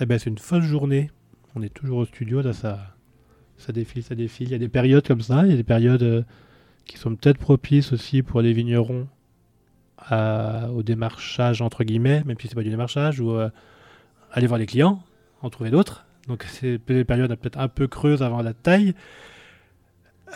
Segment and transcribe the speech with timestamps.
[0.00, 1.10] Eh ben, c'est une fausse journée.
[1.54, 2.96] On est toujours au studio, là, ça,
[3.58, 4.48] ça défile, ça défile.
[4.48, 6.22] Il y a des périodes comme ça, il y a des périodes euh,
[6.84, 9.08] qui sont peut-être propices aussi pour les vignerons
[10.10, 13.48] au démarchage, entre guillemets, même si c'est pas du démarchage, ou euh,
[14.32, 15.02] aller voir les clients,
[15.40, 16.04] en trouver d'autres.
[16.28, 18.94] Donc, c'est des périodes peut-être un peu creuses avant la taille.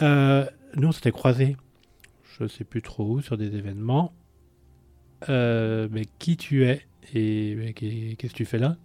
[0.01, 0.47] Euh,
[0.77, 1.57] nous, on s'était croisés,
[2.39, 4.15] je sais plus trop où, sur des événements.
[5.29, 8.77] Mais qui tu es et qu'est-ce que tu fais là?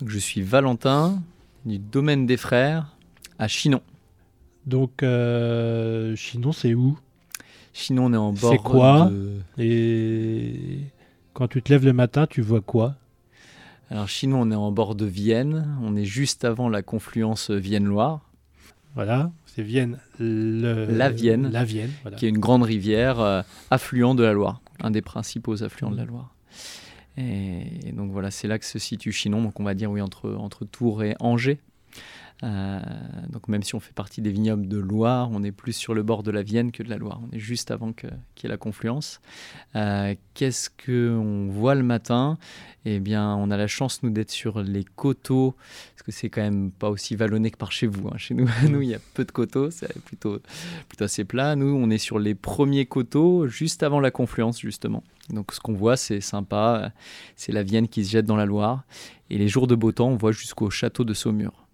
[0.00, 1.22] Donc, je suis Valentin
[1.64, 2.94] du domaine des frères
[3.38, 3.80] à Chinon.
[4.66, 6.98] Donc, euh, Chinon, c'est où?
[7.72, 8.52] Chinon, on est en bord.
[8.52, 9.10] C'est quoi?
[9.10, 10.80] de- Et
[11.34, 12.94] quand tu te lèves le matin, tu vois quoi?
[13.90, 15.68] Alors, Chinon, on est en bord de Vienne.
[15.82, 18.20] On est juste avant la confluence Vienne-Loire,
[18.94, 19.98] Voilà, c'est Vienne.
[20.18, 20.86] Le...
[20.86, 21.50] La Vienne.
[21.52, 22.16] La Vienne, voilà.
[22.16, 25.96] qui est une grande rivière euh, affluent de la Loire, un des principaux affluents de
[25.98, 26.34] la Loire.
[27.16, 29.42] Et, donc voilà, c'est là que se situe Chinon.
[29.42, 31.58] Donc on va dire oui entre Tours et Angers.
[32.42, 32.80] Euh,
[33.30, 36.02] donc même si on fait partie des vignobles de Loire, on est plus sur le
[36.02, 37.20] bord de la Vienne que de la Loire.
[37.26, 39.20] On est juste avant qu'il y ait la confluence.
[39.74, 42.36] Euh, Qu'est-ce qu'on voit le matin?
[42.84, 45.56] Eh bien, on a la chance, nous, d'être sur les coteaux,
[45.94, 48.08] parce que c'est quand même pas aussi vallonné que par chez vous.
[48.08, 48.18] hein.
[48.18, 48.48] Chez nous,
[48.82, 50.38] il y a peu de coteaux, c'est plutôt
[51.00, 51.56] assez plat.
[51.56, 55.02] Nous, on est sur les premiers coteaux, juste avant la confluence, justement.
[55.30, 56.92] Donc, ce qu'on voit, c'est sympa.
[57.34, 58.84] C'est la Vienne qui se jette dans la Loire.
[59.30, 61.65] Et les jours de beau temps, on voit jusqu'au château de Saumur.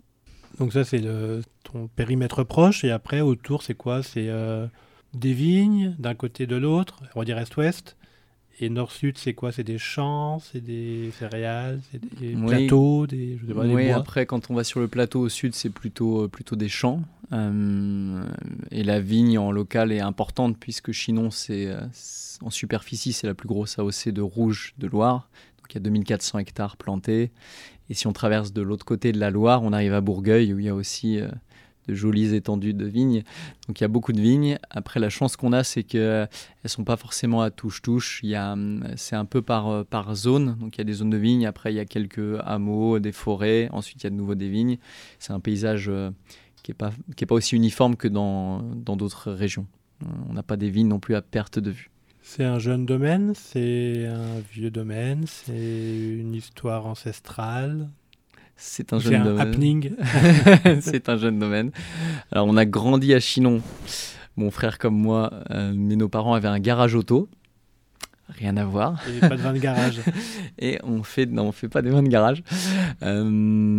[0.58, 1.42] Donc ça, c'est le...
[1.64, 2.84] ton périmètre proche.
[2.84, 4.02] Et après, autour, c'est quoi?
[4.02, 4.66] C'est euh,
[5.14, 7.96] des vignes d'un côté de l'autre, on va dire est-ouest.
[8.60, 9.50] Et nord-sud, c'est quoi?
[9.50, 12.46] C'est des champs, c'est des céréales, c'est des Oui.
[12.46, 13.96] plateaux, des, je sais pas, des Oui, bois.
[13.96, 17.00] après, quand on va sur le plateau au sud, c'est plutôt, euh, plutôt des champs.
[17.32, 18.22] Euh,
[18.70, 21.70] et la vigne en local est importante puisque Chinon, c'est-
[22.42, 25.28] en superficie, c'est la plus grosse AOC de rouge de Loire.
[25.58, 27.30] Donc il y a 2400 hectares plantés.
[27.92, 30.58] Et si on traverse de l'autre côté de la Loire, on arrive à Bourgueil où
[30.58, 31.28] il y a aussi euh,
[31.88, 33.22] de jolies étendues de vignes.
[33.68, 34.58] Donc il y a beaucoup de vignes.
[34.70, 36.30] Après, la chance qu'on a, c'est qu'elles
[36.64, 38.22] ne sont pas forcément à touche-touche.
[38.24, 40.56] Hum, C'est un peu par, euh, par zone.
[40.58, 41.44] Donc il y a des zones de vignes.
[41.44, 43.68] Après, il y a quelques hameaux, des forêts.
[43.72, 44.78] Ensuite, il y a de nouveau des vignes.
[45.18, 46.10] C'est un paysage euh,
[46.62, 46.92] qui n'est pas,
[47.28, 49.66] pas aussi uniforme que dans d'autres régions.
[50.02, 51.91] Euh, On n'a pas des vignes non plus à perte de vue.
[52.22, 57.90] C'est un jeune domaine, c'est un vieux domaine, c'est une histoire ancestrale,
[58.56, 59.40] C'est un jeune un domaine.
[59.48, 59.90] happening.
[60.80, 61.72] c'est un jeune domaine.
[62.30, 63.60] Alors, on a grandi à Chinon,
[64.36, 67.28] mon frère comme moi, euh, mais nos parents avaient un garage auto.
[68.28, 69.02] Rien à voir.
[69.08, 70.00] Il n'y a pas de vin de garage.
[70.58, 72.42] Et on fait, non, on fait pas des vins de garage.
[73.02, 73.24] Euh,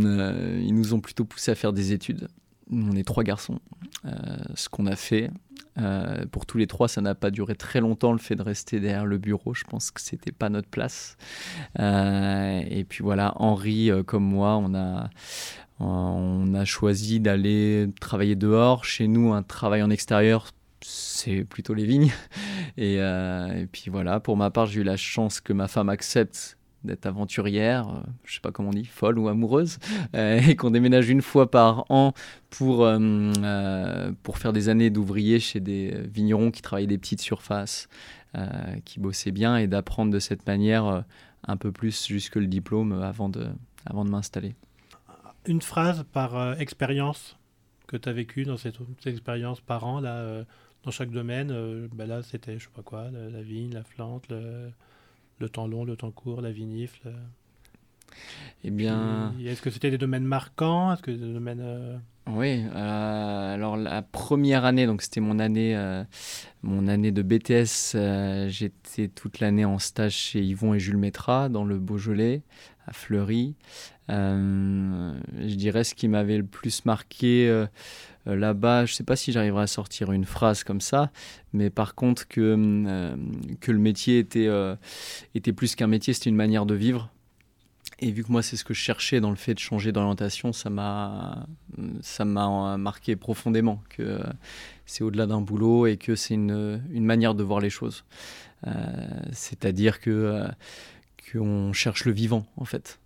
[0.03, 2.27] euh, ils nous ont plutôt poussé à faire des études.
[2.71, 3.59] On est trois garçons.
[4.05, 4.11] Euh,
[4.53, 5.31] ce qu'on a fait,
[5.79, 8.79] euh, pour tous les trois, ça n'a pas duré très longtemps le fait de rester
[8.79, 9.53] derrière le bureau.
[9.53, 11.17] Je pense que c'était pas notre place.
[11.79, 15.09] Euh, et puis voilà, Henri, euh, comme moi, on a,
[15.79, 18.85] on a choisi d'aller travailler dehors.
[18.85, 20.51] Chez nous, un travail en extérieur,
[20.81, 22.11] c'est plutôt les vignes.
[22.77, 26.57] Et, et puis voilà, pour ma part, j'ai eu la chance que ma femme accepte
[26.83, 29.79] d'être aventurière, euh, je sais pas comment on dit, folle ou amoureuse,
[30.15, 32.13] euh, et qu'on déménage une fois par an
[32.49, 37.87] pour, euh, pour faire des années d'ouvrier chez des vignerons qui travaillaient des petites surfaces,
[38.83, 41.03] qui bossaient bien, et d'apprendre de cette manière
[41.47, 43.45] un peu plus jusque le diplôme avant de,
[43.85, 44.55] avant de m'installer.
[45.45, 47.37] Une phrase par expérience
[47.85, 50.45] que tu as vécue dans cette, cette expérience par an, là,
[50.83, 51.87] dans chaque domaine.
[51.93, 54.71] bah là, c'était, je sais pas quoi, la, la vigne, la plante, le,
[55.39, 57.13] le temps long, le temps court, la vinifle.
[58.63, 60.93] Eh bien, Est-ce que c'était des domaines marquants?
[60.93, 61.61] Est-ce que des domaines.
[61.61, 61.97] euh,
[62.29, 66.03] Oui, euh, alors la première année, donc c'était mon année, euh,
[66.61, 71.49] mon année de BTS, euh, j'étais toute l'année en stage chez Yvon et Jules Métra
[71.49, 72.43] dans le Beaujolais,
[72.85, 73.55] à Fleury.
[74.09, 77.65] Euh, je dirais ce qui m'avait le plus marqué
[78.27, 81.11] euh, là-bas, je ne sais pas si j'arriverai à sortir une phrase comme ça,
[81.51, 82.55] mais par contre que,
[82.87, 83.15] euh,
[83.59, 84.75] que le métier était, euh,
[85.35, 87.09] était plus qu'un métier, c'était une manière de vivre.
[87.99, 90.51] Et vu que moi, c'est ce que je cherchais dans le fait de changer d'orientation,
[90.51, 91.45] ça m'a
[92.77, 94.19] marqué profondément que
[94.85, 98.03] c'est au-delà d'un boulot et que c'est une, une manière de voir les choses.
[99.31, 100.43] C'est-à-dire que
[101.31, 102.99] qu'on cherche le vivant, en fait.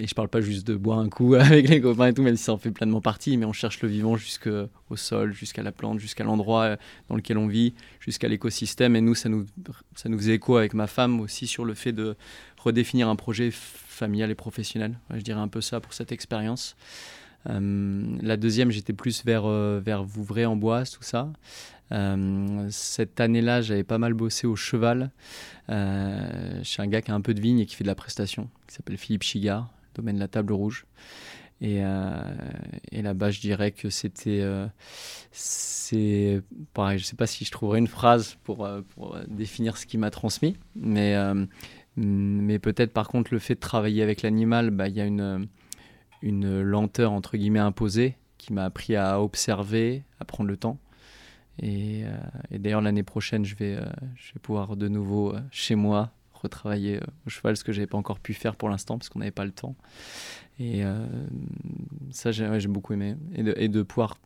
[0.00, 2.36] Et je parle pas juste de boire un coup avec les copains et tout, même
[2.36, 5.72] si ça en fait pleinement partie, mais on cherche le vivant jusqu'au sol, jusqu'à la
[5.72, 6.76] plante, jusqu'à l'endroit euh,
[7.10, 8.96] dans lequel on vit, jusqu'à l'écosystème.
[8.96, 9.44] Et nous, ça nous,
[9.94, 12.16] ça nous faisait écho avec ma femme aussi sur le fait de
[12.56, 14.98] redéfinir un projet familial et professionnel.
[15.12, 16.76] Je dirais un peu ça pour cette expérience.
[17.50, 21.30] Euh, la deuxième, j'étais plus vers, euh, vers Vouvray, Amboise, tout ça.
[22.70, 25.10] cette année-là, j'avais pas mal bossé au cheval
[25.68, 28.48] chez un gars qui a un peu de vigne et qui fait de la prestation,
[28.66, 30.86] qui s'appelle Philippe Chigard, domaine de la Table Rouge.
[31.62, 31.82] Et,
[32.90, 34.42] et là-bas, je dirais que c'était.
[36.72, 39.98] pareil, je ne sais pas si je trouverais une phrase pour, pour définir ce qui
[39.98, 41.14] m'a transmis, mais
[41.96, 45.48] mais peut-être par contre le fait de travailler avec l'animal, bah, il y a une,
[46.22, 50.78] une lenteur entre guillemets imposée qui m'a appris à observer, à prendre le temps.
[51.58, 53.84] Et, euh, d'ailleurs l'année prochaine, je vais, euh,
[54.16, 56.10] je vais pouvoir de nouveau euh, chez moi
[56.42, 59.30] retravailler au cheval, ce que j'avais pas encore pu faire pour l'instant parce qu'on n'avait
[59.30, 59.76] pas le temps.
[60.58, 60.82] Et
[62.10, 63.16] ça, j'ai beaucoup aimé.
[63.34, 64.18] Et de, et pouvoir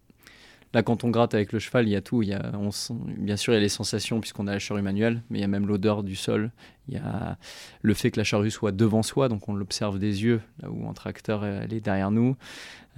[0.75, 2.23] Là, quand on gratte avec le cheval, il y a tout.
[2.23, 2.51] Y a,
[3.17, 5.45] bien sûr, il y a les sensations puisqu'on a la charrue manuelle, mais il y
[5.45, 6.51] a même l'odeur du sol.
[6.89, 7.39] Il y a
[7.81, 10.89] le fait que la charrue soit devant soi, donc on l'observe des yeux, là où
[10.89, 12.37] un tracteur elle est derrière nous.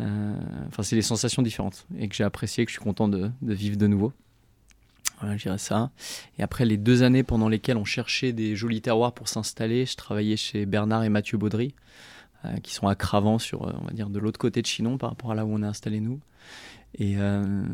[0.00, 0.34] Euh,
[0.68, 3.76] enfin, c'est des sensations différentes et que j'ai apprécié, que je suis content de, vivre
[3.76, 4.12] de nouveau.
[5.20, 5.90] Voilà, je dirais ça.
[6.38, 9.96] Et après les deux années pendant lesquelles on cherchait des jolis terroirs pour s'installer, je
[9.96, 11.74] travaillais chez Bernard et Mathieu Baudry,
[12.44, 14.98] euh, qui sont à Cravant, sur, euh, on va dire, de l'autre côté de Chinon
[14.98, 16.20] par rapport à là où on est installé nous.
[16.98, 17.64] Et euh,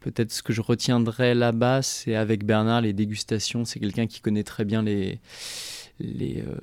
[0.00, 3.64] peut-être ce que je retiendrai là-bas, c'est avec Bernard les dégustations.
[3.64, 5.20] C'est quelqu'un qui connaît très bien les,
[5.98, 6.56] les, euh,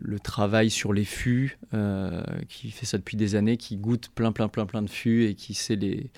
[0.00, 1.58] le, travail sur les fûts,
[2.48, 5.34] qui fait ça depuis des années, qui goûte plein, plein, plein, plein de fûts et
[5.34, 6.10] qui sait les,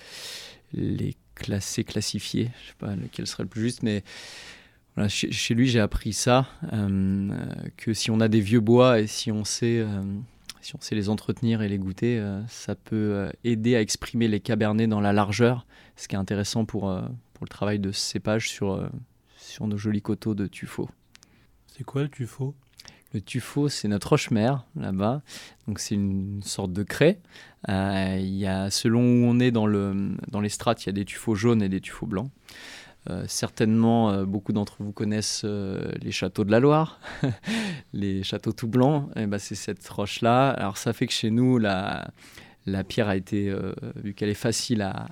[0.73, 2.49] les classer, classifier.
[2.63, 4.03] Je sais pas lequel serait le plus juste, mais
[5.07, 6.47] chez, lui, j'ai appris ça,
[7.77, 9.85] que si on a des vieux bois et si on sait
[10.61, 14.27] si on sait les entretenir et les goûter, euh, ça peut euh, aider à exprimer
[14.27, 15.65] les cabernets dans la largeur,
[15.95, 17.01] ce qui est intéressant pour, euh,
[17.33, 18.89] pour le travail de cépage sur,
[19.37, 20.89] sur nos jolis coteaux de tuffeau.
[21.67, 22.55] C'est quoi le tuffeau?
[23.13, 25.21] Le tuffeau, c'est notre roche-mère là-bas.
[25.67, 27.19] Donc c'est une sorte de craie.
[27.67, 30.93] Il y a, selon où on est dans, le, dans les strates, il y a
[30.93, 32.29] des tuffeaux jaunes et des tuffeaux blancs.
[33.09, 36.99] Euh, certainement, euh, beaucoup d'entre vous connaissent euh, les châteaux de la Loire,
[37.93, 39.09] les châteaux tout blancs.
[39.15, 40.51] Et ben, c'est cette roche-là.
[40.51, 42.11] Alors, ça fait que chez nous, la,
[42.67, 43.53] la pierre a été,
[43.95, 45.07] vu qu'elle est facile à,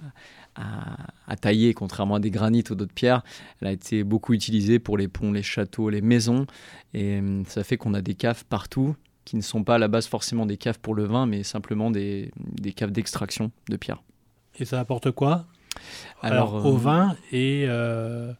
[0.60, 3.24] à, tailler, contrairement à des granites ou d'autres pierres,
[3.62, 6.46] elle a été beaucoup utilisée pour les ponts, les châteaux, les maisons.
[6.94, 8.96] Et ça fait qu'on a des caves partout
[9.26, 11.92] qui ne sont pas à la base forcément des caves pour le vin, mais simplement
[11.92, 14.02] des, des caves d'extraction de pierre.
[14.58, 15.46] Et ça apporte quoi
[16.22, 18.34] alors, au euh, vin et, euh,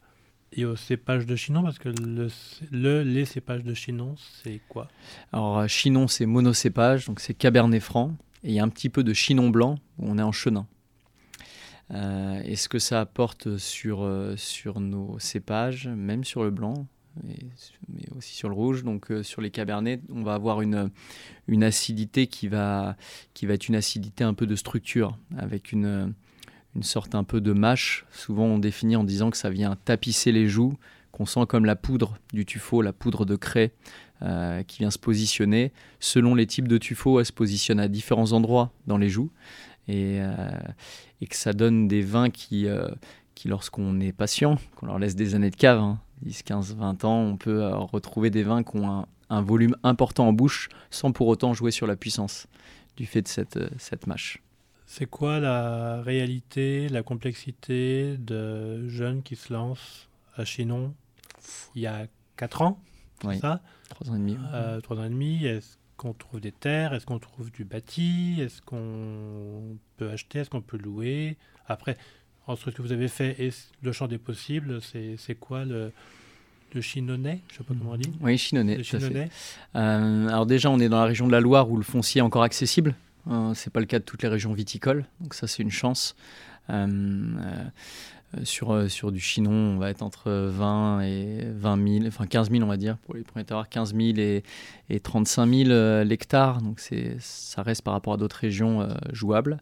[0.52, 2.28] et au cépage de Chinon, parce que le,
[2.70, 4.88] le les cépages de Chinon, c'est quoi?
[5.32, 9.04] Alors, Chinon, c'est monocépage, donc c'est Cabernet Franc, et il y a un petit peu
[9.04, 10.66] de Chinon blanc, où on est en chenin.
[11.92, 16.86] Et ce que ça apporte sur, sur nos cépages, même sur le blanc,
[17.24, 18.84] mais aussi sur le rouge?
[18.84, 20.90] Donc sur les cabernets, on va avoir une,
[21.48, 22.96] une acidité qui va,
[23.34, 26.14] qui va être une acidité un peu de structure, avec une,
[26.76, 28.06] une sorte un peu de mâche.
[28.12, 30.74] Souvent on définit en disant que ça vient tapisser les joues,
[31.10, 33.72] qu'on sent comme la poudre du tuffeau, la poudre de craie
[34.22, 35.72] euh, qui vient se positionner.
[35.98, 39.30] Selon les types de tuffeau, elle se positionne à différents endroits dans les joues.
[39.90, 40.36] Et, euh,
[41.28, 42.88] que ça donne des vins qui, euh,
[43.34, 47.20] qui lorsqu'on est patient, qu'on leur laisse des années de cave, 10, 15, 20 ans,
[47.20, 51.54] on peut retrouver des vins qui ont un, volume important en bouche sans pour autant
[51.54, 52.46] jouer sur la puissance
[52.96, 54.42] du fait de cette, cette mâche.
[54.86, 60.92] C'est quoi la réalité, la complexité de jeunes qui se lancent à Chinon
[61.74, 62.06] il y a
[62.36, 62.82] 4 ans
[63.24, 63.38] oui.
[63.38, 63.60] ça?
[63.90, 64.36] 3 ans et demi.
[64.52, 65.44] Euh, 3 ans et demi.
[65.44, 70.48] Est-ce qu'on trouve des terres Est-ce qu'on trouve du bâti Est-ce qu'on peut acheter Est-ce
[70.48, 71.36] qu'on peut louer?
[71.68, 71.96] Après,
[72.46, 73.50] entre ce que vous avez fait et
[73.82, 75.92] le champ des possibles, c'est quoi le,
[76.74, 78.12] le je sais pas comment on dit.
[78.22, 78.80] Oui, Chinonais.
[79.76, 82.22] Euh, alors déjà, on est dans la région de la Loire où le foncier est
[82.22, 82.94] encore accessible.
[83.30, 86.16] Euh, c'est pas le cas de toutes les régions viticoles, donc ça c'est une chance.
[86.70, 87.64] Euh, euh,
[88.44, 92.62] sur, sur du chinon, on va être entre 20 et 20 000, enfin 15 000
[92.62, 94.42] on va dire pour les premiers terroirs, 15 000 et,
[94.88, 96.80] et 35 000 l'hectare, donc
[97.18, 99.60] ça reste par rapport à d'autres régions jouable.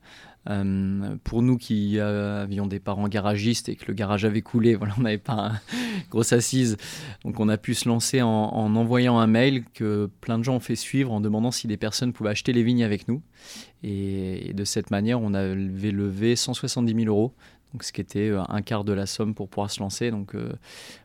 [0.51, 4.95] Euh, pour nous qui avions des parents garagistes et que le garage avait coulé, voilà,
[4.99, 6.77] on n'avait pas une grosse assise.
[7.25, 10.61] Donc on a pu se lancer en, envoyant un mail que plein de gens ont
[10.61, 13.23] fait suivre en demandant si des personnes pouvaient acheter les vignes avec nous.
[13.83, 17.35] Et, et de cette manière, on avait levé 170 000 euros
[17.73, 20.11] donc ce qui était euh, un quart de la somme pour pouvoir se lancer.
[20.11, 20.53] Donc euh,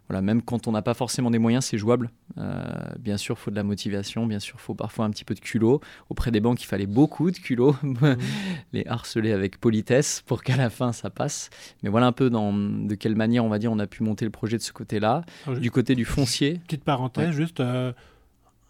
[0.07, 2.09] voilà, même quand on n'a pas forcément des moyens, c'est jouable.
[2.37, 2.63] Euh,
[2.99, 5.33] bien sûr, il faut de la motivation, bien sûr, il faut parfois un petit peu
[5.33, 5.81] de culot.
[6.09, 8.13] Auprès des banques, il fallait beaucoup de culot, mmh.
[8.73, 11.49] les harceler avec politesse pour qu'à la fin ça passe.
[11.83, 14.23] Mais voilà un peu dans, de quelle manière, on va dire, on a pu monter
[14.23, 15.23] le projet de ce côté-là.
[15.59, 16.61] du côté du foncier.
[16.65, 17.61] Petite parenthèse, juste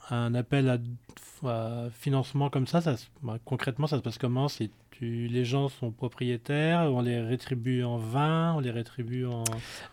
[0.09, 0.77] un appel à,
[1.99, 2.81] financement comme ça,
[3.21, 4.47] bah, concrètement, ça se passe comment?
[5.01, 9.43] Les gens sont propriétaires, on les rétribue en vin, on les rétribue en.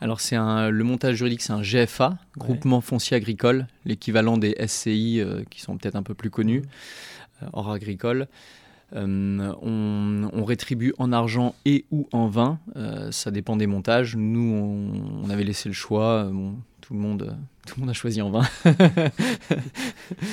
[0.01, 5.43] Alors c'est le montage juridique, c'est un GFA, groupement foncier agricole, l'équivalent des SCI euh,
[5.51, 6.63] qui sont peut-être un peu plus connus,
[7.43, 8.29] euh, hors agricole.
[8.95, 12.59] Euh, on, rétribue en argent et ou en vin,
[13.11, 14.17] ça dépend des montages.
[14.17, 14.93] Nous,
[15.25, 16.29] on, avait laissé le choix.
[16.81, 17.37] Tout le monde,
[17.71, 18.43] tout le monde a choisi en vin.
[18.65, 18.73] ça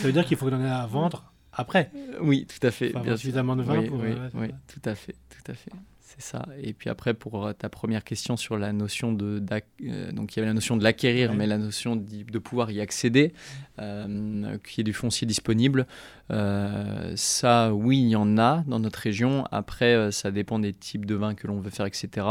[0.03, 1.91] veut dire qu'il faut donner à vendre après.
[2.20, 2.91] Oui, tout à fait.
[3.03, 4.00] bien suffisamment de vin oui, pour.
[4.00, 5.72] Oui, tout à fait, tout à fait.
[6.17, 6.47] C'est ça.
[6.63, 9.43] Et puis après, pour euh, ta première question sur la notion de.
[9.83, 12.81] Euh, donc, il y avait la notion de l'acquérir, mais la notion de, pouvoir y
[12.81, 13.33] accéder,
[13.77, 15.86] euh, qu'il y ait du foncier disponible.
[16.31, 19.45] Euh, ça, oui, il y en a dans notre région.
[19.51, 22.25] Après, ça dépend des types de vins que l'on veut faire, etc.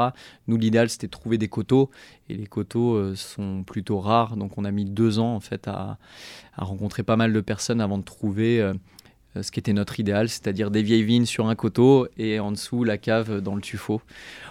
[0.49, 1.91] Nous, l'idéal, c'était de trouver des coteaux.
[2.29, 4.37] Et les coteaux sont plutôt rares.
[4.37, 5.99] Donc, on a mis deux ans, en fait, à,
[6.57, 8.73] à rencontrer pas mal de personnes avant de trouver
[9.43, 12.85] ce qui était notre idéal, c'est-à-dire des vieilles vignes sur un coteau et en dessous
[12.85, 14.01] la cave dans le tuffeau.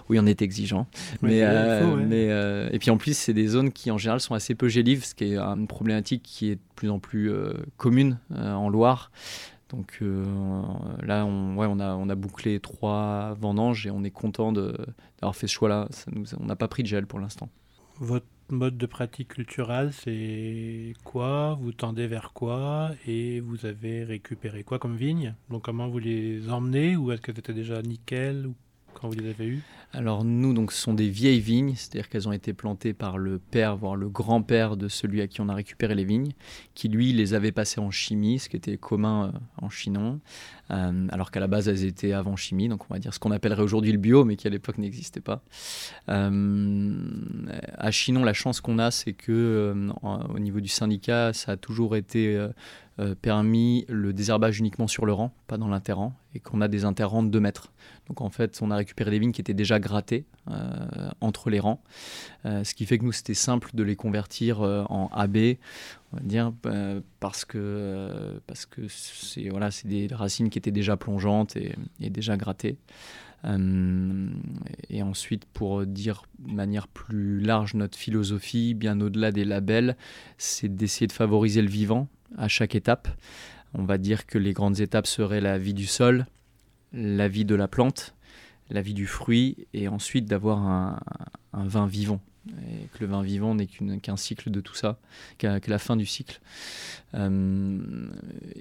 [0.09, 0.87] Oui, on est exigeant.
[1.21, 4.33] mais, euh, mais euh, et puis en plus, c'est des zones qui en général sont
[4.33, 7.31] assez peu gélives, ce qui est une problématique qui est de plus en plus
[7.77, 9.11] commune en Loire.
[9.69, 10.01] Donc
[11.01, 15.35] là, on, ouais, on, a, on a bouclé trois vendanges et on est content d'avoir
[15.35, 15.87] fait ce choix-là.
[16.39, 17.49] on n'a pas pris de gel pour l'instant.
[17.99, 21.57] Votre mode de pratique culturelle, c'est quoi?
[21.59, 22.91] Vous tendez vers quoi?
[23.07, 25.33] Et vous avez récupéré quoi comme vignes?
[25.49, 26.95] Donc comment vous les emmenez?
[26.95, 28.49] Ou est-ce que c'était déjà nickel?
[28.93, 29.63] Quand vous les avez eues?
[29.97, 33.39] Alors nous, donc, ce sont des vieilles vignes, c'est-à-dire qu'elles ont été plantées par le
[33.39, 36.33] père, voire le grand-père de celui à qui on a récupéré les vignes,
[36.73, 40.19] qui lui les avait passées en chimie, ce qui était commun euh, en Chinon,
[40.71, 43.31] euh, alors qu'à la base elles étaient avant chimie, donc on va dire ce qu'on
[43.31, 45.41] appellerait aujourd'hui le bio, mais qui à l'époque n'existait pas.
[46.09, 46.93] Euh,
[47.77, 51.95] à Chinon, la chance qu'on a, c'est que au niveau du syndicat, ça a toujours
[51.95, 52.37] été
[53.21, 57.23] permis le désherbage uniquement sur le rang, pas dans l'interrang, et qu'on a des interrangs
[57.23, 57.73] de 2 mètres.
[58.07, 61.59] Donc en fait, on a récupéré des vignes qui étaient déjà grattées euh, entre les
[61.59, 61.81] rangs,
[62.45, 65.57] euh, ce qui fait que nous, c'était simple de les convertir en AB,
[66.13, 66.53] on va dire,
[67.19, 72.77] parce que parce c'est voilà, des racines qui étaient déjà plongeantes et, et déjà grattées.
[73.45, 79.97] et ensuite, pour dire de manière plus large notre philosophie, bien au-delà des labels,
[80.37, 83.07] c'est d'essayer de favoriser le vivant, à chaque étape.
[83.73, 86.25] On va dire que les grandes étapes seraient la vie du sol,
[86.93, 88.15] la vie de la plante,
[88.69, 90.99] la vie du fruit, et ensuite d'avoir un,
[91.53, 92.21] vin vivant.
[92.47, 94.99] Et que le vin vivant n'est qu'un cycle de tout ça,
[95.39, 96.39] que la fin du cycle.
[97.15, 98.07] Euh,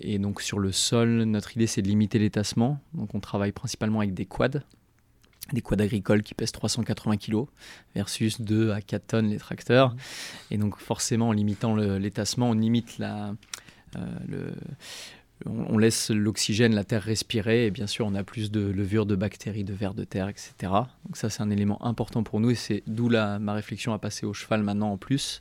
[0.01, 2.81] et donc sur le sol, notre idée c'est de limiter l'étassement.
[2.95, 4.63] Donc on travaille principalement avec des quads,
[5.53, 7.45] des quads agricoles qui pèsent 380 kg
[7.95, 9.91] versus 2 à 4 tonnes les tracteurs.
[9.91, 9.99] Mmh.
[10.53, 13.35] Et donc forcément en limitant l'étassement, on limite la,
[13.97, 14.51] euh,
[15.47, 19.17] on, laisse l'oxygène, la terre respirer, et bien sûr, on a plus de levure de
[19.17, 20.53] bactéries, de vers de terre, etc.
[21.05, 24.27] Donc ça, c'est un élément important pour nous, et c'est d'où ma réflexion à passer
[24.27, 25.41] au cheval maintenant en plus,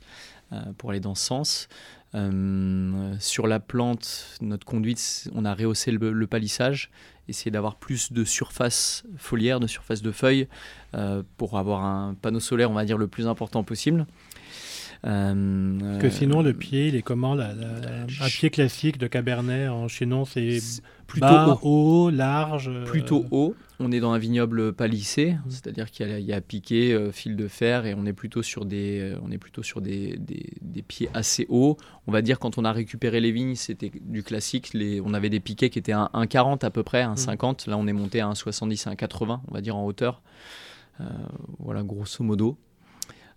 [0.52, 1.68] euh, pour aller dans ce sens.
[2.14, 6.90] Euh, sur la plante, notre conduite, on a rehaussé le, palissage,
[7.28, 10.48] essayer d'avoir plus de surface foliaire, de surface de feuilles,
[11.38, 14.06] pour avoir un panneau solaire, on va dire, le plus important possible.
[15.06, 19.88] Euh, que sinon, le pied, il est comment la, Un pied classique de Cabernet en
[19.88, 20.58] Chinon, c'est
[21.06, 23.54] plutôt haut, large euh, Plutôt haut.
[23.80, 27.86] On est dans un vignoble palissé, c'est-à-dire qu'il y, a piqué, euh, fil de fer,
[27.86, 31.76] et on est plutôt sur des, on est plutôt sur des, des, pieds assez hauts.
[32.06, 34.72] On va dire quand on a récupéré les vignes, c'était du classique.
[34.74, 37.66] Les, on avait des piquets qui étaient à 1,40 à peu près, 1,50.
[37.66, 37.70] Mmh.
[37.70, 40.22] Là, on est monté à 1,70, 1,80, on va dire en hauteur.
[41.58, 42.56] voilà, grosso modo.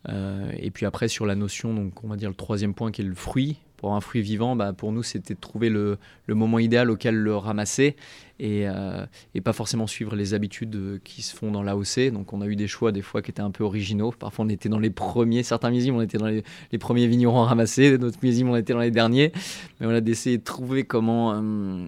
[0.09, 3.01] Euh, et puis après, sur la notion, donc on va dire le troisième point qui
[3.01, 3.57] est le fruit.
[3.77, 7.35] Pour un fruit vivant, bah, pour nous, c'était de trouver le, moment idéal auquel le
[7.35, 7.95] ramasser
[8.39, 9.05] et, euh,
[9.43, 12.11] pas forcément suivre les habitudes qui se font dans l'AOC.
[12.11, 14.11] Donc on a eu des choix des fois qui étaient un peu originaux.
[14.17, 16.43] Parfois on était dans les premiers, certains millésimes on était dans les,
[16.79, 19.31] premiers vignerons à ramasser, d'autres millésimes on était dans les derniers.
[19.79, 21.85] Mais on a d'essayer de trouver comment, euh,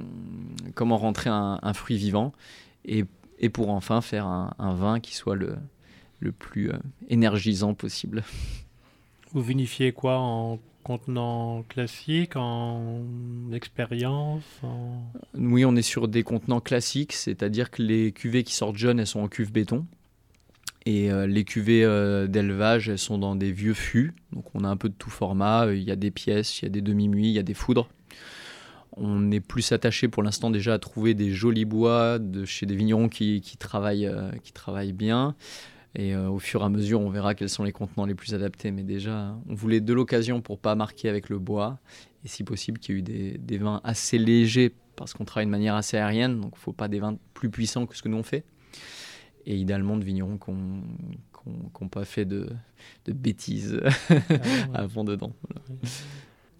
[0.75, 2.33] comment rentrer un, fruit vivant
[2.85, 3.03] et,
[3.51, 5.55] pour enfin faire un vin qui soit le,
[6.19, 6.77] le plus euh,
[7.09, 8.23] énergisant possible.
[9.31, 13.03] Vous vinifiez quoi en contenant classique, en
[13.53, 14.61] expérience
[15.37, 19.07] Oui, on est sur des contenants classiques, c'est-à-dire que les cuvées qui sortent jeunes, elles
[19.07, 19.85] sont en cuve béton.
[20.85, 24.13] Et euh, les cuvées euh, d'élevage, elles sont dans des vieux fûts.
[24.31, 25.67] Donc on a un peu de tout format.
[25.71, 27.89] Il y a des pièces, il y a des demi-muits, il y a des foudres.
[28.93, 32.75] On est plus attaché pour l'instant déjà à trouver des jolis bois de chez des
[32.75, 34.11] vignerons qui, travaillent,
[34.43, 35.35] qui travaillent bien.
[35.95, 38.33] Et euh, au fur et à mesure, on verra quels sont les contenants les plus
[38.33, 38.71] adaptés.
[38.71, 41.79] Mais déjà, on voulait de l'occasion pour pas marquer avec le bois
[42.23, 45.51] et si possible qu'il y ait eu des, vins assez légers parce qu'on travaille de
[45.51, 48.09] manière assez aérienne, donc il ne faut pas des vins plus puissants que ce que
[48.09, 48.43] nous on fait.
[49.45, 52.49] Et idéalement de vignerons qui n'ont pas fait de,
[53.07, 53.79] bêtises
[54.09, 54.15] ah
[54.73, 55.33] avant dedans.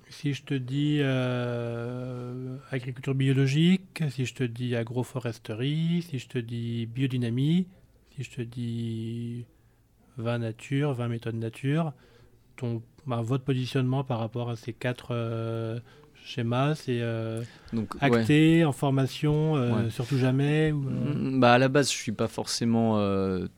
[0.10, 6.40] Si je te dis euh, agriculture biologique, si je te dis agroforesterie, si je te
[6.40, 7.68] dis biodynamie,
[8.20, 9.46] si je te dis
[10.18, 11.94] vin nature, vin méthode nature,
[12.58, 15.80] ton, bah, votre positionnement par rapport à ces quatre euh,
[16.26, 17.42] schéma, c'est euh,
[18.02, 22.12] acté, en formation, euh, surtout jamais ou, euh mm, bah À la base, je suis
[22.12, 23.00] pas forcément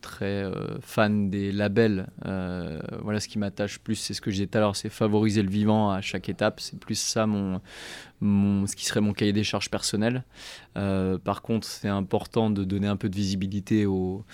[0.01, 0.43] très
[0.81, 2.07] fan des labels.
[2.23, 5.41] voilà, ce qui m'attache plus, c'est ce que j'ai dit tout à l'heure, c'est favoriser
[5.41, 6.59] le vivant à chaque étape.
[6.59, 7.61] C'est plus ça mon,
[8.21, 10.23] ce qui serait mon cahier des charges personnel.
[10.73, 14.25] par contre, c'est important de donner un peu de visibilité aux,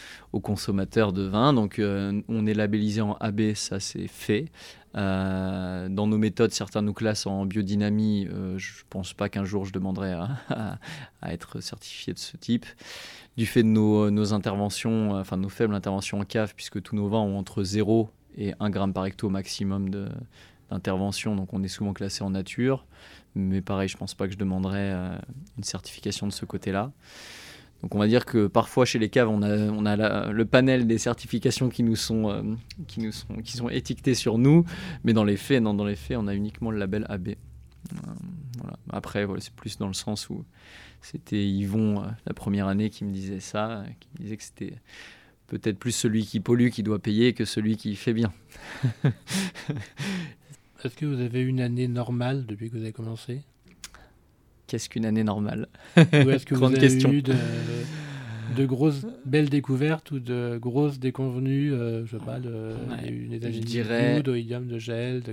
[0.43, 1.53] consommateurs de vin.
[1.53, 4.51] Donc, on est labellisé en AB, ça c'est fait.
[4.97, 8.27] Euh, dans nos méthodes, certains nous classent en biodynamie.
[8.31, 10.79] Euh, je ne pense pas qu'un jour je demanderai à,
[11.27, 12.65] être certifié de ce type.
[13.35, 17.07] Du fait de nos, interventions, euh, enfin nos faibles interventions en cave, puisque tous nos
[17.07, 19.89] vins ont entre 0 et 1 gramme par hecto maximum
[20.69, 22.85] d'intervention, donc on est souvent classé en nature.
[23.35, 24.91] Mais pareil, je pense pas que je demanderai
[25.57, 26.91] une certification de ce côté-là.
[27.81, 31.69] Donc on va dire que parfois chez les caves, on a, le panel des certifications
[31.69, 32.41] qui nous, sont, euh,
[32.87, 34.65] qui nous sont, qui sont étiquetées sur nous,
[35.03, 37.29] mais dans les faits, non, dans les faits, on a uniquement le label AB.
[37.29, 37.35] Euh,
[38.59, 38.77] voilà.
[38.89, 40.43] Après, voilà, c'est plus dans le sens où
[41.01, 44.73] c'était Yvon, euh, la première année, qui me disait ça, qui me disait que c'était
[45.45, 48.33] peut-être plus celui qui pollue qui doit payer que celui qui fait bien.
[50.83, 53.41] Est-ce que vous avez une année normale depuis que vous avez commencé?
[54.67, 55.67] Qu'est-ce qu'une année normale?
[55.97, 57.11] Ou est-ce que vous avez question.
[57.11, 62.73] eu de, grosses belles découvertes ou de grosses déconvenues euh, Je sais pas, de,
[63.07, 64.21] une états-unis dirais...
[64.21, 65.31] de de gel, de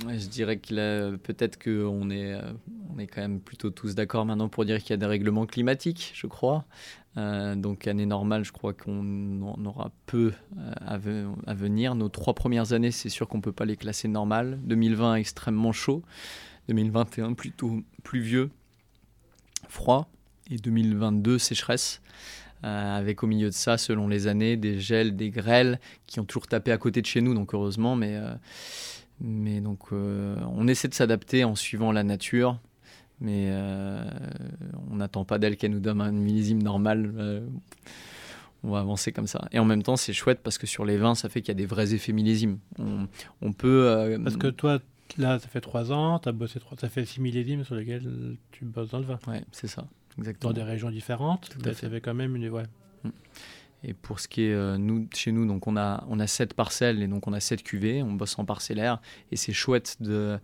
[0.00, 0.76] je dirais qu'il
[1.22, 2.52] peut-être qu'on est, euh,
[2.94, 5.46] on est quand même plutôt tous d'accord maintenant pour dire qu'il y a des règlements
[5.46, 6.64] climatiques, je crois.
[7.16, 10.32] Euh, donc année normale, je crois qu'on en aura peu
[10.76, 11.94] à, à, venir.
[11.94, 14.58] Nos trois premières années, c'est sûr qu'on peut pas les classer normales.
[14.64, 16.02] 2020 extrêmement chaud.
[16.68, 18.50] 2021 plutôt pluvieux,
[19.68, 20.08] froid,
[20.50, 22.00] et 2022 sécheresse.
[22.64, 26.24] Euh, avec au milieu de ça, selon les années, des gels, des grêles qui ont
[26.24, 28.34] toujours tapé à côté de chez nous, donc heureusement, mais, euh,
[29.20, 32.58] mais donc euh, on essaie de s'adapter en suivant la nature,
[33.20, 33.50] mais
[34.90, 37.42] on n'attend pas d'elle qu'elle nous donne un millésime normal.
[38.62, 39.46] on va avancer comme ça.
[39.52, 41.52] Et en même temps, c'est chouette parce que sur les vins, ça fait qu'il y
[41.52, 42.58] a des vrais effets millésimes.
[42.78, 43.06] On,
[43.40, 44.18] on peut.
[44.22, 44.80] parce que toi,
[45.18, 48.64] Là, ça fait trois ans, as bossé trois, ça fait six millésimes sur lesquels tu
[48.64, 49.18] bosses dans le vin.
[49.28, 49.86] Oui, c'est ça,
[50.18, 50.52] exactement.
[50.52, 52.48] Dans des régions différentes, Tout ça fait quand même une.
[52.48, 52.64] Ouais.
[53.86, 56.54] Et pour ce qui est euh, nous, chez nous, donc on a, on a sept
[56.54, 60.38] parcelles et donc on a sept cuvées, on bosse en parcellaire et c'est chouette de,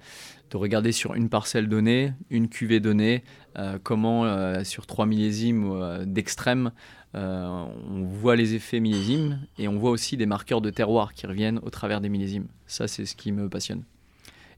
[0.50, 3.24] de, regarder sur une parcelle donnée, une cuvée donnée,
[3.58, 6.72] euh, comment euh, sur trois millésimes d'extrême,
[7.14, 11.58] on voit les effets millésimes et on voit aussi des marqueurs de terroir qui reviennent
[11.62, 12.46] au travers des millésimes.
[12.66, 13.82] Ça, c'est ce qui me passionne.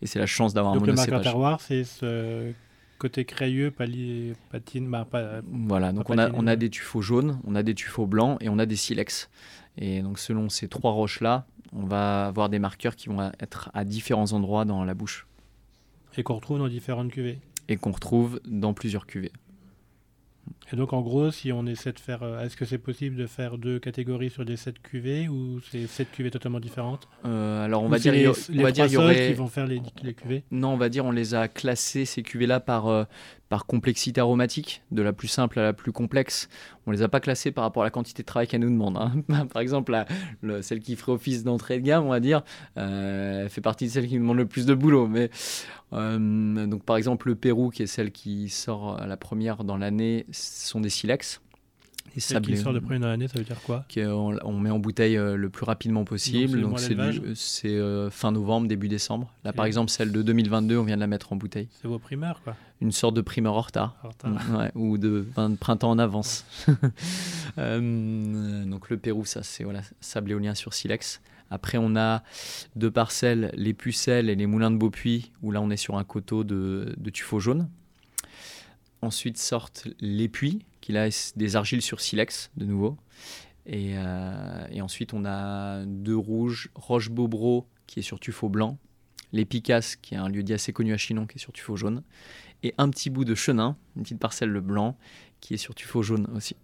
[0.03, 0.97] Et c'est la chance d'avoir un monocépage.
[0.97, 2.53] Donc le marqueur terroir, c'est ce
[3.03, 7.41] côté crayeux, pali, patine, bah, pas, Voilà, donc on a, on a des tuffeaux jaunes,
[7.45, 9.29] on a des tuffeaux blancs et on a des silex.
[9.77, 13.85] Et donc selon ces trois roches-là, on va avoir des marqueurs qui vont être à
[13.85, 15.27] différents endroits dans la bouche.
[16.17, 17.41] Et qu'on retrouve dans différentes cuvées.
[17.67, 19.33] Et qu'on retrouve dans plusieurs cuvées.
[20.73, 22.23] Et donc, en gros, si on essaie de faire.
[22.23, 25.87] Euh, est-ce que c'est possible de faire deux catégories sur des 7 cuvées ou c'est
[25.87, 28.13] 7 cuvées totalement différentes euh, Alors, on va dire.
[28.13, 29.29] Les, on va dire, y aurait...
[29.29, 32.23] qui vont faire les, les, cuvées Non, on va dire, on les a classées, ces
[32.23, 33.05] cuvées-là, par, euh,
[33.49, 36.49] par complexité aromatique, de la plus simple à la plus complexe.
[36.87, 38.97] On les a pas classées par rapport à la quantité de travail qu'elle nous demande.
[38.97, 39.47] Hein.
[39.53, 42.43] par exemple, la, celle qui ferait office d'entrée de gamme, on va dire,
[42.79, 45.07] euh, fait partie de celles qui nous demandent le plus de boulot.
[45.07, 45.31] Mais
[45.93, 50.25] donc, par exemple, le Pérou, qui est celle qui sort à la première dans l'année,
[50.53, 51.41] sont des silex.
[52.15, 54.79] Et qui sort de premier dans l'année, ça veut dire quoi on, on, met en
[54.79, 56.61] bouteille euh, le plus rapidement possible.
[56.61, 59.33] Donc c'est euh, fin novembre, début décembre.
[59.45, 61.69] Là, par exemple, celle de 2022, on vient de la mettre en bouteille.
[61.81, 63.97] C'est vos primeurs, quoi Une sorte de primeur en retard.
[64.25, 65.27] Mm, ou de,
[65.59, 66.45] printemps en avance.
[67.59, 71.21] Euh, donc le Pérou, ça, c'est voilà, sable éolien sur silex.
[71.51, 72.23] Après, on a
[72.77, 76.05] deux parcelles, les Pucelles et les Moulins de Beaupuis, où là, on est sur un
[76.05, 77.69] coteau de, de tuffeau jaune.
[79.03, 82.97] Ensuite sortent les puits, qui a des argiles sur silex, de nouveau.
[83.69, 88.79] Euh, et, ensuite, on a deux rouges, Roche-Bobro, qui est sur tuffeau blanc,
[89.33, 91.77] les Picasses, qui est un lieu dit assez connu à Chinon, qui est sur tuffeau
[91.77, 92.03] jaune,
[92.63, 94.97] et un petit bout de Chenin, une petite parcelle le blanc,
[95.41, 96.57] qui est sur tuffeau jaune aussi.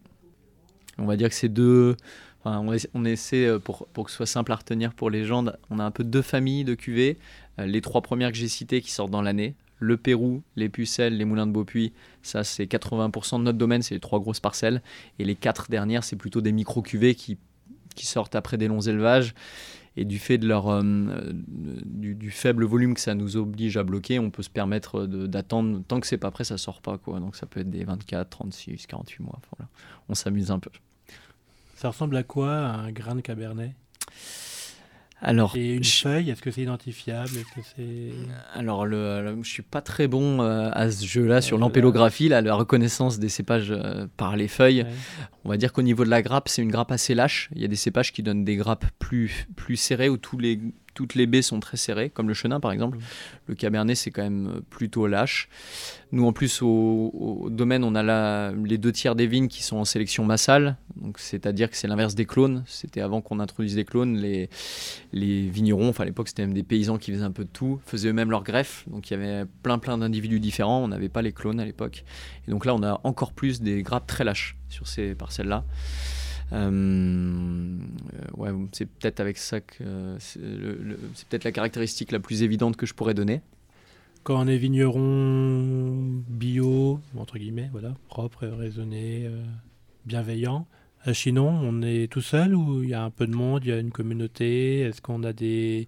[0.99, 1.97] On va dire que ces deux,
[2.45, 5.79] on, essaie, euh, pour, pour, que ce soit simple à retenir pour les gens, on
[5.79, 7.19] a un peu deux familles de cuvées.
[7.59, 9.55] Euh, les trois premières que j'ai citées qui sortent dans l'année.
[9.79, 13.95] Le Pérou, les Pucelles, les Moulins de Beaupuy, ça c'est 80% de notre domaine, c'est
[13.95, 14.83] les trois grosses parcelles.
[15.19, 17.39] Et les quatre dernières, c'est plutôt des micro-cuvées qui,
[17.95, 19.35] qui sortent après des longs élevages
[19.99, 20.83] et du fait de leur, euh,
[21.35, 25.99] du, faible volume que ça nous oblige à bloquer, on peut se permettre d'attendre tant
[25.99, 27.19] que c'est pas prêt, ça sort pas quoi.
[27.19, 29.41] Donc ça peut être des 24, 36, 48 mois.
[30.09, 30.71] On s'amuse un peu.
[31.75, 33.75] Ça ressemble à quoi un grain de cabernet?
[35.21, 38.13] Alors, et une feuille, est-ce que c'est identifiable est-ce que c'est...
[38.55, 43.19] Alors, le, je suis pas très bon euh, à ce jeu-là sur l'ampélographie, la reconnaissance
[43.19, 44.87] des cépages euh, par les feuilles.
[45.45, 47.51] On va dire qu'au niveau de la grappe, c'est une grappe assez lâche.
[47.55, 50.61] Il y a des cépages qui donnent des grappes plus, plus serrées où tous les
[50.99, 52.99] toutes les baies sont très serrées, comme le chenin par exemple.
[53.47, 55.49] Le cabernet, c'est quand même plutôt lâche.
[56.11, 59.85] Nous, en plus, au, domaine, on a les deux tiers des vignes qui sont en
[59.85, 60.77] sélection massale.
[60.97, 62.65] Donc, c'est-à-dire que c'est l'inverse des clones.
[62.67, 64.17] C'était avant qu'on introduise des clones.
[64.17, 64.51] Les,
[65.13, 67.79] les vignerons, enfin à l'époque, c'était même des paysans qui faisaient un peu de tout,
[67.87, 68.85] faisaient eux-mêmes leur greffe.
[68.89, 70.83] Donc, il y avait plein, plein d'individus différents.
[70.83, 72.05] On n'avait pas les clones à l'époque.
[72.49, 75.65] Et donc là, on a encore plus des grappes très lâches sur ces parcelles-là.
[76.53, 77.79] Euh,
[78.37, 80.41] ouais, c'est peut-être avec ça que c'est
[81.29, 83.43] peut-être la caractéristique la plus évidente que je pourrais donner.
[84.23, 89.43] Quand on est vigneron bio, entre guillemets, voilà, propre, raisonné, euh,
[90.07, 90.67] bienveillant,
[91.05, 93.71] à Chinon, on est tout seul ou il y a un peu de monde, il
[93.71, 94.81] y a une communauté?
[94.81, 95.87] Est-ce qu'on a des,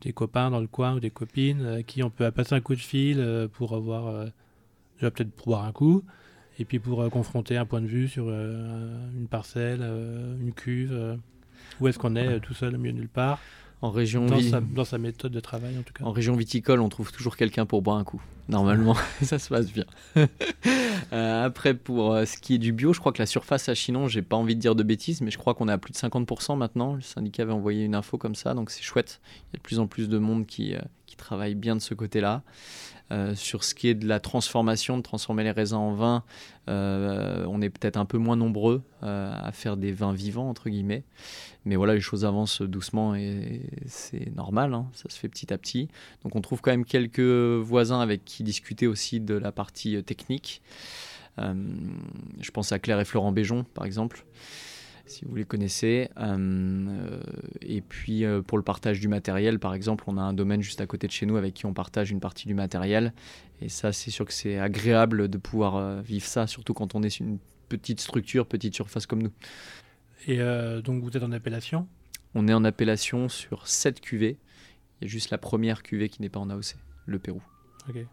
[0.00, 2.74] des copains dans le coin ou des copines à qui on peut passer un coup
[2.74, 4.26] de fil euh, pour avoir,
[4.98, 6.04] peut-être pour boire un coup?
[6.62, 10.52] Et puis pour euh, confronter un point de vue sur euh, une parcelle, euh, une
[10.52, 11.18] cuve,
[11.80, 13.40] où est-ce qu'on est, tout seul de nulle part
[13.84, 16.04] en région dans, sa, dans, sa, méthode de travail en tout cas.
[16.04, 18.22] En région viticole, on trouve toujours quelqu'un pour boire un coup.
[18.48, 19.84] Normalement, ça se passe bien.
[21.10, 24.22] après, pour ce qui est du bio, je crois que la surface à Chinon, j'ai
[24.22, 26.56] pas envie de dire de bêtises, mais je crois qu'on est à plus de 50%
[26.56, 26.94] maintenant.
[26.94, 29.20] Le syndicat avait envoyé une info comme ça, donc c'est chouette.
[29.24, 31.94] Il y a de plus en plus de monde qui, qui travaille bien de ce
[31.94, 32.44] côté-là.
[33.12, 36.24] Euh, sur ce qui est de la transformation, de transformer les raisins en vin,
[36.68, 40.70] euh, on est peut-être un peu moins nombreux euh, à faire des vins vivants, entre
[40.70, 41.04] guillemets.
[41.66, 45.58] Mais voilà, les choses avancent doucement et c'est normal, hein, ça se fait petit à
[45.58, 45.88] petit.
[46.24, 50.62] Donc on trouve quand même quelques voisins avec qui discuter aussi de la partie technique.
[51.38, 54.24] je pense à Claire et Florent Béjon, par exemple
[55.06, 56.08] si vous les connaissez.
[56.18, 57.20] Euh,
[57.60, 60.80] et puis euh, pour le partage du matériel, par exemple, on a un domaine juste
[60.80, 63.12] à côté de chez nous avec qui on partage une partie du matériel.
[63.60, 67.02] Et ça, c'est sûr que c'est agréable de pouvoir euh, vivre ça, surtout quand on
[67.02, 67.38] est sur une
[67.68, 69.32] petite structure, petite surface comme nous.
[70.28, 70.38] Et
[70.84, 71.88] donc vous êtes en appellation?
[72.34, 74.38] On est en appellation sur 7 cuvées.
[75.00, 77.42] Il y a juste la première cuvée qui n'est pas en AOC, le Pérou.
[77.88, 78.06] Ok.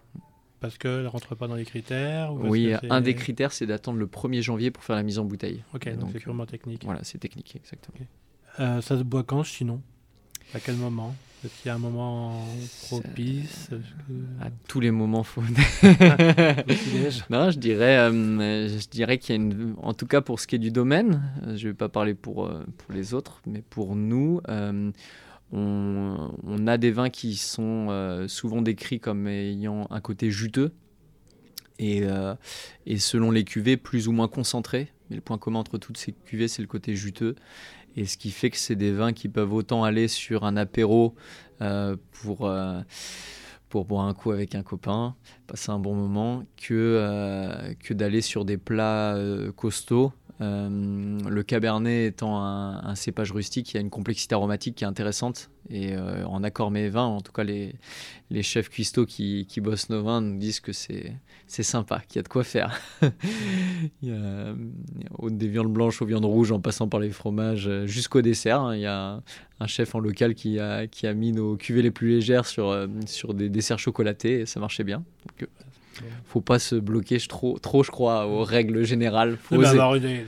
[0.59, 4.07] Parce qu'elle ne rentre pas dans les critères Oui, un des critères, c'est d'attendre le
[4.07, 5.63] 1er janvier pour faire la mise en bouteille.
[5.73, 6.83] Ok, donc c'est purement technique.
[6.83, 7.97] Voilà, c'est technique, exactement.
[8.59, 9.81] Euh, ça se boit quand, sinon?
[10.53, 11.15] À quel moment?
[11.45, 12.45] Est-ce qu'il y a un moment
[12.87, 13.69] propice?
[14.41, 15.41] À tous les moments, faut.
[17.29, 19.75] non, je dirais, euh, je dirais qu'il y a une.
[19.81, 22.15] En tout cas, pour ce qui est du domaine, euh, je ne vais pas parler
[22.15, 24.41] pour, pour les autres, mais pour nous
[25.51, 30.71] on, a des vins qui sont euh, souvent décrits comme ayant un côté juteux
[31.81, 32.35] euh,
[32.85, 34.91] et, selon les cuvées plus ou moins concentrés.
[35.09, 37.35] Mais le point commun entre toutes ces cuvées, c'est le côté juteux.
[37.95, 41.15] Et ce qui fait que c'est des vins qui peuvent autant aller sur un apéro
[41.61, 42.51] euh, pour,
[43.69, 45.15] pour boire un coup avec un copain,
[45.47, 49.17] passer un bon moment, que, que d'aller sur des plats
[49.55, 54.83] costauds euh, le cabernet étant un, cépage rustique, il y a une complexité aromatique qui
[54.83, 55.49] est intéressante.
[55.69, 57.73] Et euh, en accord mes vins, en tout cas les,
[58.41, 61.13] chefs cuistots qui, bossent nos vins nous disent que c'est,
[61.47, 62.79] sympa, qu'il y a de quoi faire.
[64.01, 64.53] il y a,
[65.29, 68.61] des viandes blanches aux viandes rouges en passant par les fromages euh, jusqu'au dessert.
[68.61, 68.75] Hein.
[68.75, 69.21] Il y a
[69.59, 72.87] un chef en local qui a, mis nos cuvées les plus légères sur,
[73.33, 75.03] des desserts chocolatés et ça marchait bien.
[76.25, 79.37] Faut pas se bloquer trop, trop je crois, aux règles générales.
[79.37, 79.67] Faut oser.
[79.67, 80.25] Avoir des, des,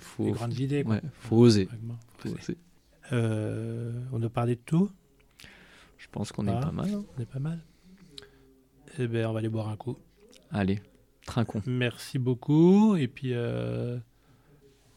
[0.00, 0.84] faut, grandes idées.
[1.20, 1.68] faut oser.
[3.12, 4.90] Euh, on a parlé de tout.
[5.98, 6.90] Je pense qu'on est pas mal.
[6.92, 7.04] Hein.
[7.16, 7.60] On est pas mal.
[8.98, 9.98] Eh bien, on va aller boire un coup.
[10.50, 10.80] Allez,
[11.26, 11.62] trinquons.
[11.66, 12.96] Merci beaucoup.
[12.96, 13.98] Et puis, euh,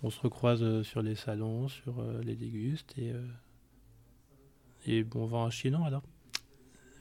[0.03, 2.95] on se recroise euh, sur les salons, sur les dégustes.
[2.97, 3.13] Et,
[4.85, 6.03] et bon vent à Chinon alors.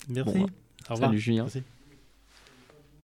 [0.08, 0.38] Merci.
[0.38, 1.10] Au revoir.
[1.10, 1.42] Salut Julien.
[1.44, 1.62] Merci.